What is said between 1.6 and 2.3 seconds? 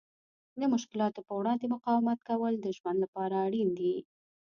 مقاومت